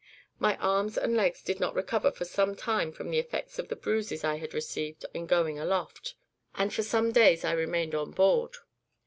[0.39, 3.75] My arms and legs did not recover for some time from the effects of the
[3.75, 6.15] bruises I had received in going aloft,
[6.55, 8.55] and for some days I remained on board.